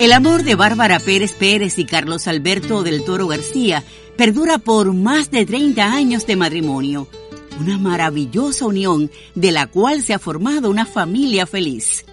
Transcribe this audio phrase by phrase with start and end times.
[0.00, 3.82] El amor de Bárbara Pérez Pérez y Carlos Alberto del Toro García
[4.16, 7.06] perdura por más de 30 años de matrimonio.
[7.60, 12.06] Una maravillosa unión de la cual se ha formado una familia feliz.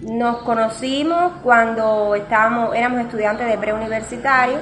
[0.00, 4.56] Nos conocimos cuando estábamos, éramos estudiantes de preuniversitario,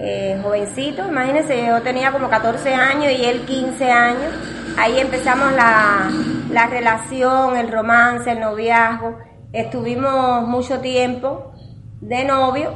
[0.00, 4.32] eh, jovencitos, imagínense, yo tenía como 14 años y él 15 años.
[4.78, 6.10] Ahí empezamos la,
[6.50, 9.18] la relación, el romance, el noviazgo.
[9.52, 11.52] Estuvimos mucho tiempo
[12.00, 12.72] de novio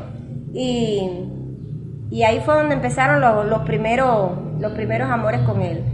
[0.53, 1.29] y,
[2.11, 5.85] y ahí fue donde empezaron los, los, primeros, los primeros amores con él.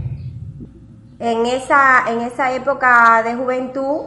[1.19, 4.01] En esa, en esa época de juventud,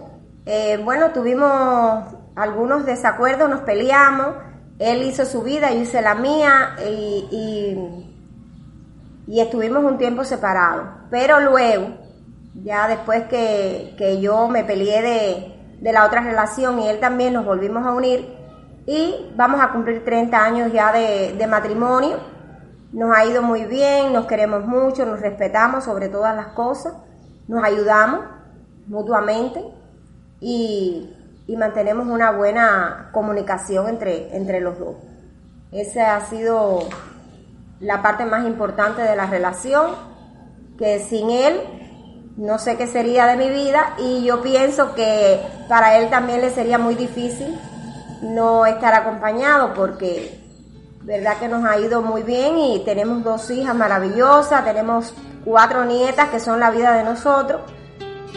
[0.47, 2.05] eh, bueno, tuvimos
[2.37, 4.29] algunos desacuerdos, nos peleamos,
[4.79, 8.07] él hizo su vida, yo hice la mía y, y,
[9.27, 10.87] y estuvimos un tiempo separados.
[11.11, 11.89] Pero luego,
[12.55, 17.35] ya después que, que yo me peleé de, de la otra relación y él también
[17.35, 18.40] nos volvimos a unir,
[18.91, 22.17] y vamos a cumplir 30 años ya de, de, matrimonio.
[22.93, 26.95] Nos ha ido muy bien, nos queremos mucho, nos respetamos sobre todas las cosas,
[27.47, 28.25] nos ayudamos
[28.89, 29.63] mutuamente
[30.41, 31.09] y,
[31.47, 34.97] y mantenemos una buena comunicación entre, entre los dos.
[35.71, 36.81] Esa ha sido
[37.79, 39.93] la parte más importante de la relación,
[40.77, 41.61] que sin él
[42.37, 46.51] no sé qué sería de mi vida y yo pienso que para él también le
[46.51, 47.57] sería muy difícil
[48.23, 50.39] no estar acompañado porque
[51.03, 56.29] verdad que nos ha ido muy bien y tenemos dos hijas maravillosas, tenemos cuatro nietas
[56.29, 57.63] que son la vida de nosotros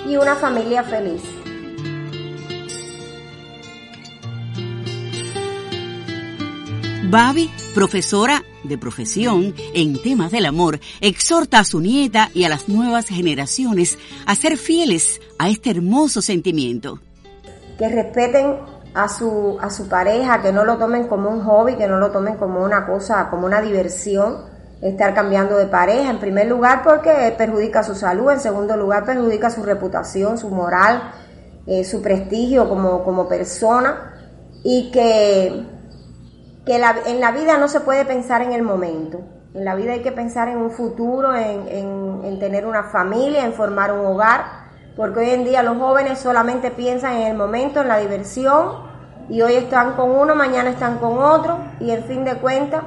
[0.08, 1.22] y una familia feliz.
[7.10, 12.70] Babi, profesora de profesión en temas del amor, exhorta a su nieta y a las
[12.70, 17.00] nuevas generaciones a ser fieles a este hermoso sentimiento.
[17.78, 18.56] Que respeten
[18.94, 22.12] a su, a su pareja, que no lo tomen como un hobby, que no lo
[22.12, 24.38] tomen como una cosa, como una diversión,
[24.82, 29.50] estar cambiando de pareja, en primer lugar porque perjudica su salud, en segundo lugar perjudica
[29.50, 31.12] su reputación, su moral,
[31.66, 34.10] eh, su prestigio como, como persona.
[34.66, 35.66] Y que,
[36.66, 39.22] que la, en la vida no se puede pensar en el momento.
[39.54, 43.46] En la vida hay que pensar en un futuro, en, en, en tener una familia,
[43.46, 44.64] en formar un hogar.
[44.96, 48.83] Porque hoy en día los jóvenes solamente piensan en el momento, en la diversión,
[49.30, 52.84] y hoy están con uno, mañana están con otro, y en fin de cuentas,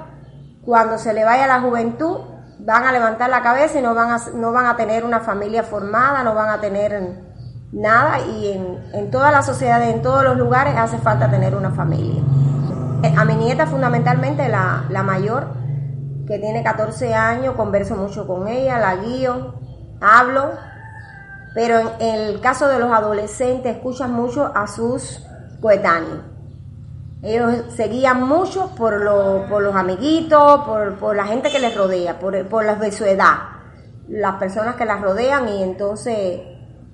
[0.65, 2.19] cuando se le vaya la juventud,
[2.59, 5.63] van a levantar la cabeza y no van a, no van a tener una familia
[5.63, 7.25] formada, no van a tener
[7.73, 11.71] nada, y en, en todas las sociedades, en todos los lugares, hace falta tener una
[11.71, 12.23] familia.
[13.17, 15.49] A mi nieta, fundamentalmente la, la mayor,
[16.27, 19.55] que tiene 14 años, converso mucho con ella, la guío,
[20.01, 20.51] hablo,
[21.55, 25.27] pero en, el caso de los adolescentes escuchan mucho a sus
[25.61, 26.21] coetáneos.
[27.23, 31.77] Ellos se guían mucho por, lo, por los amiguitos, por, por, la gente que les
[31.77, 33.37] rodea, por, por las de su edad,
[34.09, 36.41] las personas que las rodean y entonces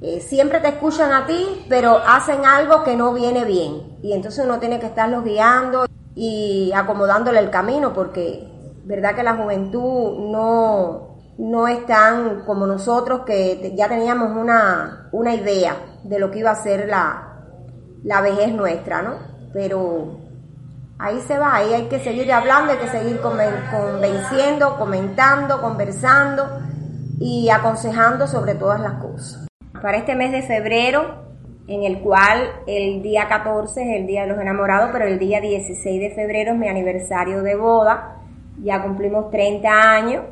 [0.00, 3.98] eh, siempre te escuchan a ti, pero hacen algo que no viene bien.
[4.02, 8.48] Y entonces uno tiene que estarlos guiando y acomodándole el camino porque
[8.84, 15.76] verdad que la juventud no, no están como nosotros que ya teníamos una, una idea
[16.04, 17.31] de lo que iba a ser la,
[18.04, 19.14] la vejez nuestra, ¿no?
[19.52, 20.18] Pero
[20.98, 26.60] ahí se va, ahí hay que seguir hablando, hay que seguir convenciendo, comentando, conversando
[27.18, 29.46] y aconsejando sobre todas las cosas.
[29.80, 31.22] Para este mes de febrero,
[31.66, 35.40] en el cual el día 14 es el Día de los Enamorados, pero el día
[35.40, 38.16] 16 de febrero es mi aniversario de boda,
[38.62, 40.24] ya cumplimos 30 años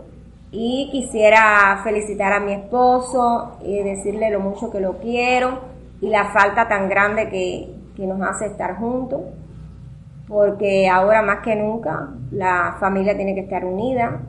[0.51, 5.70] y quisiera felicitar a mi esposo y decirle lo mucho que lo quiero
[6.01, 9.21] y la falta tan grande que, que nos hace estar juntos,
[10.29, 14.21] porque ahora más que nunca la familia tiene que estar unida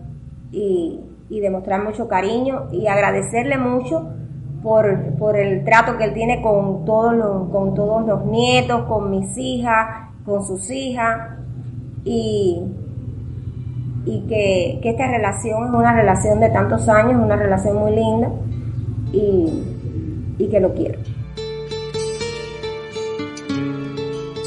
[0.52, 4.10] y, y demostrar mucho cariño y agradecerle mucho
[4.64, 9.10] por, por, el trato que él tiene con todos, los, con todos los nietos, con
[9.10, 11.38] mis hijas, con sus hijas
[12.04, 12.64] y
[14.06, 18.32] y que, que, esta relación es una relación de tantos años, una relación muy linda
[19.14, 19.64] y,
[20.40, 21.00] y que lo quiero.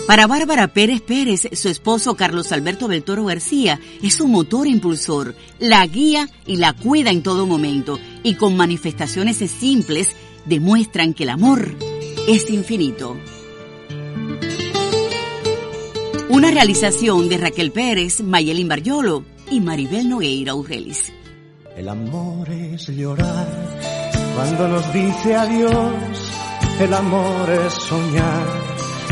[0.06, 5.86] Para Bárbara Pérez Pérez, su esposo Carlos Alberto Beltoro García es su motor impulsor, la
[5.86, 10.14] guía y la cuida en todo momento, y con manifestaciones simples
[10.44, 11.74] demuestran que el amor
[12.28, 13.16] es infinito.
[16.28, 21.12] Una realización de Raquel Pérez, Mayelin Barriolo y Maribel Nogueira Urrelis.
[21.76, 23.48] El amor es llorar
[24.34, 25.92] cuando nos dice adiós.
[26.78, 28.63] El amor es soñar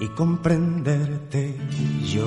[0.00, 1.56] y comprenderte
[2.04, 2.26] yo.